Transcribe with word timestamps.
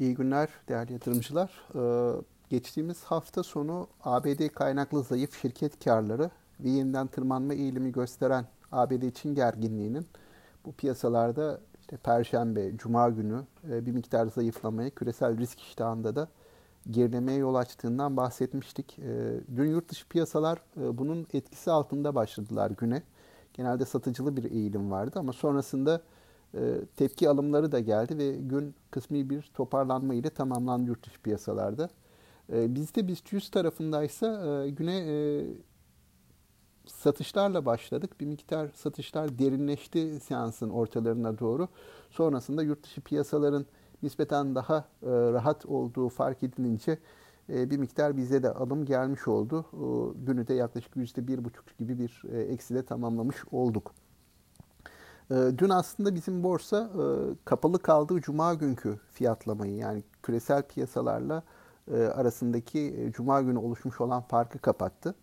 İyi 0.00 0.14
günler 0.14 0.48
değerli 0.68 0.92
yatırımcılar. 0.92 1.50
Ee, 1.74 2.20
geçtiğimiz 2.50 3.04
hafta 3.04 3.42
sonu 3.42 3.88
ABD 4.04 4.48
kaynaklı 4.48 5.02
zayıf 5.02 5.40
şirket 5.42 5.84
karları 5.84 6.30
ve 6.60 6.70
yeniden 6.70 7.06
tırmanma 7.06 7.54
eğilimi 7.54 7.92
gösteren 7.92 8.46
ABD 8.72 9.02
için 9.02 9.34
gerginliğinin 9.34 10.06
bu 10.64 10.72
piyasalarda 10.72 11.60
işte 11.80 11.96
Perşembe, 11.96 12.76
Cuma 12.76 13.08
günü 13.08 13.42
e, 13.70 13.86
bir 13.86 13.92
miktar 13.92 14.26
zayıflamaya, 14.26 14.90
küresel 14.90 15.38
risk 15.38 15.60
iştahında 15.60 16.16
da 16.16 16.28
gerilemeye 16.90 17.38
yol 17.38 17.54
açtığından 17.54 18.16
bahsetmiştik. 18.16 18.98
E, 18.98 19.40
dün 19.56 19.70
yurt 19.70 19.88
dışı 19.88 20.08
piyasalar 20.08 20.58
e, 20.76 20.98
bunun 20.98 21.26
etkisi 21.32 21.70
altında 21.70 22.14
başladılar 22.14 22.70
güne. 22.70 23.02
Genelde 23.54 23.84
satıcılı 23.84 24.36
bir 24.36 24.50
eğilim 24.50 24.90
vardı 24.90 25.18
ama 25.18 25.32
sonrasında 25.32 26.00
tepki 26.96 27.28
alımları 27.28 27.72
da 27.72 27.80
geldi 27.80 28.18
ve 28.18 28.36
gün 28.36 28.74
kısmi 28.90 29.30
bir 29.30 29.50
toparlanma 29.54 30.14
ile 30.14 30.30
tamamlandı 30.30 30.88
yurt 30.88 31.06
dışı 31.06 31.22
piyasalarda. 31.22 31.90
E, 32.52 32.74
bizde 32.74 33.08
BIST 33.08 33.32
100 33.32 33.50
tarafındaysa 33.50 34.62
e, 34.64 34.70
güne 34.70 35.44
satışlarla 36.86 37.66
başladık. 37.66 38.20
Bir 38.20 38.26
miktar 38.26 38.68
satışlar 38.74 39.38
derinleşti 39.38 40.20
seansın 40.20 40.70
ortalarına 40.70 41.38
doğru. 41.38 41.68
Sonrasında 42.10 42.62
yurt 42.62 42.84
dışı 42.84 43.00
piyasaların 43.00 43.66
nispeten 44.02 44.54
daha 44.54 44.84
rahat 45.02 45.66
olduğu 45.66 46.08
fark 46.08 46.42
edilince 46.42 46.98
bir 47.48 47.76
miktar 47.76 48.16
bize 48.16 48.42
de 48.42 48.50
alım 48.52 48.84
gelmiş 48.84 49.28
oldu. 49.28 49.64
Günü 50.26 50.48
de 50.48 50.54
yaklaşık 50.54 50.96
%1,5 50.96 51.50
gibi 51.78 51.98
bir 51.98 52.22
eksile 52.48 52.82
tamamlamış 52.82 53.36
olduk. 53.50 53.94
Ee, 55.30 55.34
dün 55.58 55.68
aslında 55.68 56.14
bizim 56.14 56.42
borsa 56.42 56.90
e, 56.94 57.04
kapalı 57.44 57.78
kaldığı 57.78 58.20
cuma 58.20 58.54
günkü 58.54 59.00
fiyatlamayı 59.12 59.76
yani 59.76 60.02
küresel 60.22 60.62
piyasalarla 60.62 61.42
e, 61.92 61.96
arasındaki 61.96 62.80
e, 62.80 63.12
cuma 63.12 63.40
günü 63.40 63.58
oluşmuş 63.58 64.00
olan 64.00 64.22
farkı 64.22 64.58
kapattı. 64.58 65.14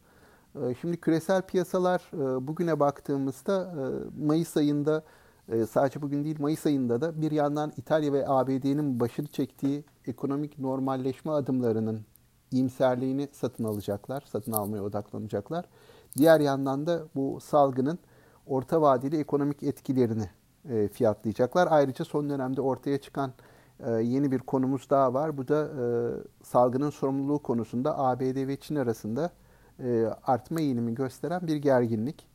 Şimdi 0.82 0.98
küresel 0.98 1.42
piyasalar 1.42 2.02
bugüne 2.48 2.80
baktığımızda 2.80 3.74
Mayıs 4.26 4.58
ayında 4.58 5.04
sadece 5.70 6.02
bugün 6.02 6.24
değil 6.24 6.40
Mayıs 6.40 6.66
ayında 6.66 7.02
da 7.02 7.22
bir 7.22 7.32
yandan 7.32 7.74
İtalya 7.78 8.14
ve 8.14 8.28
ABD'nin 8.28 9.00
başını 9.00 9.28
çektiği 9.28 9.84
ekonomik 10.08 10.60
normalleşme 10.60 11.32
adımlarının 11.32 12.02
iyimserliğini 12.52 13.30
satın 13.32 13.64
alacaklar, 13.64 14.24
satın 14.32 14.52
almaya 14.52 14.84
odaklanacaklar. 14.84 15.66
Diğer 16.18 16.40
yandan 16.40 16.88
da 16.88 17.04
bu 17.16 17.40
salgının 17.40 18.00
orta 18.48 18.82
vadeli 18.82 19.18
ekonomik 19.20 19.64
etkilerini 19.64 20.30
e, 20.70 20.88
fiyatlayacaklar. 20.88 21.68
Ayrıca 21.72 22.06
son 22.06 22.30
dönemde 22.30 22.62
ortaya 22.62 22.98
çıkan 22.98 23.34
e, 23.80 23.92
yeni 23.92 24.32
bir 24.32 24.40
konumuz 24.40 24.90
daha 24.90 25.14
var. 25.14 25.38
Bu 25.38 25.48
da 25.48 25.66
e, 25.66 25.84
salgının 26.44 26.90
sorumluluğu 26.90 27.40
konusunda 27.40 28.00
ABD 28.00 28.48
ve 28.48 28.56
Çin 28.56 28.76
arasında 28.76 29.32
e, 29.80 30.06
artma 30.24 30.62
eğilimi 30.62 30.96
gösteren 30.96 31.48
bir 31.48 31.56
gerginlik. 31.56 32.28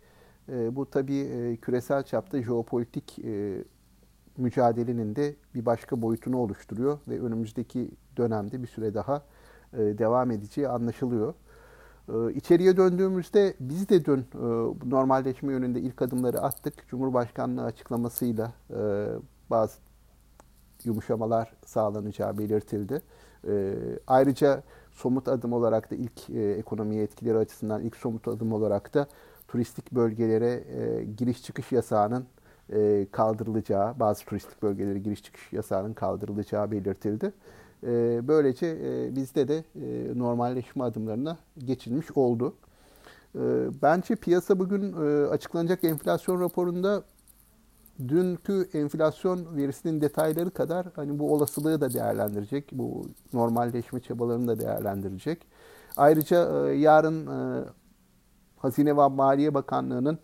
E, 0.48 0.76
bu 0.76 0.90
tabii 0.90 1.18
e, 1.18 1.56
küresel 1.56 2.02
çapta 2.02 2.42
jeopolitik 2.42 3.18
e, 3.18 3.64
mücadelenin 4.36 5.16
de 5.16 5.34
bir 5.54 5.66
başka 5.66 6.02
boyutunu 6.02 6.36
oluşturuyor 6.38 6.98
ve 7.08 7.20
önümüzdeki 7.20 7.90
dönemde 8.16 8.62
bir 8.62 8.68
süre 8.68 8.94
daha 8.94 9.22
e, 9.72 9.78
devam 9.78 10.30
edeceği 10.30 10.68
anlaşılıyor. 10.68 11.34
Ee, 12.08 12.32
içeriye 12.34 12.76
döndüğümüzde 12.76 13.54
biz 13.60 13.88
de 13.88 14.04
dün 14.04 14.18
e, 14.18 14.24
normalleşme 14.90 15.52
yönünde 15.52 15.80
ilk 15.80 16.02
adımları 16.02 16.40
attık. 16.40 16.88
Cumhurbaşkanlığı 16.88 17.64
açıklamasıyla 17.64 18.52
e, 18.70 19.06
bazı 19.50 19.78
yumuşamalar 20.84 21.52
sağlanacağı 21.66 22.38
belirtildi. 22.38 23.02
E, 23.48 23.74
ayrıca 24.06 24.62
somut 24.92 25.28
adım 25.28 25.52
olarak 25.52 25.90
da 25.90 25.94
ilk 25.94 26.30
ekonomiye 26.30 27.02
etkileri 27.02 27.38
açısından 27.38 27.82
ilk 27.82 27.96
somut 27.96 28.28
adım 28.28 28.52
olarak 28.52 28.94
da 28.94 29.06
turistik 29.48 29.92
bölgelere 29.92 30.64
giriş 31.16 31.42
çıkış 31.42 31.72
yasağının 31.72 32.26
kaldırılacağı, 33.12 34.00
bazı 34.00 34.24
turistik 34.24 34.62
bölgelere 34.62 34.98
giriş 34.98 35.22
çıkış 35.22 35.52
yasağının 35.52 35.94
kaldırılacağı 35.94 36.70
belirtildi. 36.70 37.32
Ee, 37.86 38.20
böylece 38.28 38.66
e, 38.66 39.16
bizde 39.16 39.48
de 39.48 39.64
e, 39.74 40.18
normalleşme 40.18 40.84
adımlarına 40.84 41.36
geçilmiş 41.58 42.06
oldu. 42.14 42.54
Ee, 43.34 43.38
bence 43.82 44.16
piyasa 44.16 44.58
bugün 44.58 44.92
e, 44.92 45.26
açıklanacak 45.26 45.84
enflasyon 45.84 46.40
raporunda 46.40 47.02
dünkü 48.08 48.68
enflasyon 48.74 49.56
verisinin 49.56 50.00
detayları 50.00 50.50
kadar 50.50 50.86
hani 50.96 51.18
bu 51.18 51.34
olasılığı 51.34 51.80
da 51.80 51.92
değerlendirecek, 51.92 52.68
bu 52.72 53.06
normalleşme 53.32 54.00
çabalarını 54.00 54.48
da 54.48 54.60
değerlendirecek. 54.60 55.46
Ayrıca 55.96 56.70
yarın 56.72 57.28
Hazine 58.56 58.96
ve 58.96 59.08
Maliye 59.08 59.54
Bakanlığı'nın 59.54 60.18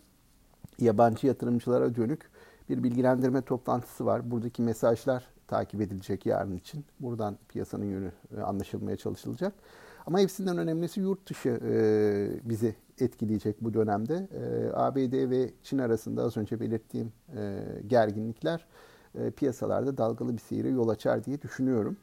yabancı 0.78 1.26
yatırımcılara 1.26 1.94
dönük 1.94 2.30
bir 2.68 2.82
bilgilendirme 2.82 3.42
toplantısı 3.42 4.06
var. 4.06 4.30
Buradaki 4.30 4.62
mesajlar 4.62 5.24
takip 5.48 5.80
edilecek 5.80 6.26
yarın 6.26 6.56
için. 6.56 6.84
Buradan 7.00 7.38
piyasanın 7.48 7.84
yönü 7.84 8.12
e, 8.36 8.40
anlaşılmaya 8.40 8.96
çalışılacak. 8.96 9.52
Ama 10.06 10.20
hepsinden 10.20 10.58
önemlisi 10.58 11.00
yurt 11.00 11.30
dışı 11.30 11.48
e, 11.48 12.48
bizi 12.48 12.76
etkileyecek 13.00 13.64
bu 13.64 13.74
dönemde. 13.74 14.28
E, 14.32 14.70
ABD 14.74 15.30
ve 15.30 15.50
Çin 15.62 15.78
arasında 15.78 16.22
az 16.22 16.36
önce 16.36 16.60
belirttiğim 16.60 17.12
gerginlikler 17.86 18.66
piyasalarda 19.36 19.98
dalgalı 19.98 20.32
bir 20.32 20.40
seyre 20.40 20.68
yol 20.68 20.88
açar 20.88 21.24
diye 21.24 21.42
düşünüyorum. 21.42 21.96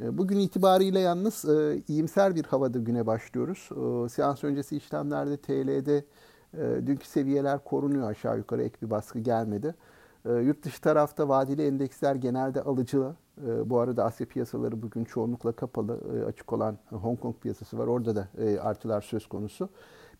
Bugün 0.00 0.38
itibariyle 0.38 1.00
yalnız 1.00 1.44
e, 1.44 1.82
iyimser 1.88 2.34
bir 2.34 2.44
havada 2.44 2.78
güne 2.78 3.06
başlıyoruz. 3.06 3.68
E, 3.72 4.08
seans 4.08 4.44
öncesi 4.44 4.76
işlemlerde 4.76 5.36
TL'de 5.36 6.04
e, 6.54 6.86
dünkü 6.86 7.06
seviyeler 7.06 7.64
korunuyor 7.64 8.10
aşağı 8.10 8.36
yukarı 8.36 8.62
ek 8.62 8.76
bir 8.82 8.90
baskı 8.90 9.18
gelmedi. 9.18 9.74
E, 10.28 10.32
yurt 10.32 10.62
dışı 10.62 10.80
tarafta 10.80 11.28
vadeli 11.28 11.66
endeksler 11.66 12.14
genelde 12.14 12.62
alıcı. 12.62 13.12
E, 13.46 13.70
bu 13.70 13.78
arada 13.78 14.04
Asya 14.04 14.26
piyasaları 14.26 14.82
bugün 14.82 15.04
çoğunlukla 15.04 15.52
kapalı. 15.52 16.00
E, 16.16 16.24
açık 16.24 16.52
olan 16.52 16.78
Hong 16.90 17.20
Kong 17.20 17.36
piyasası 17.40 17.78
var. 17.78 17.86
Orada 17.86 18.16
da 18.16 18.28
artılar 18.62 19.00
söz 19.00 19.26
konusu. 19.26 19.68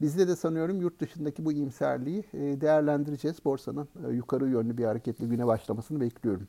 Bizde 0.00 0.28
de 0.28 0.36
sanıyorum 0.36 0.80
yurt 0.80 1.00
dışındaki 1.00 1.44
bu 1.44 1.52
iyimserliği 1.52 2.24
e, 2.32 2.60
değerlendireceğiz. 2.60 3.44
Borsanın 3.44 3.88
yukarı 4.10 4.48
yönlü 4.48 4.78
bir 4.78 4.84
hareketli 4.84 5.28
güne 5.28 5.46
başlamasını 5.46 6.00
bekliyorum. 6.00 6.48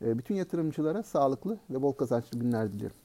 Bütün 0.00 0.34
yatırımcılara 0.34 1.02
sağlıklı 1.02 1.58
ve 1.70 1.82
bol 1.82 1.92
kazançlı 1.92 2.38
günler 2.38 2.72
diliyorum. 2.72 2.96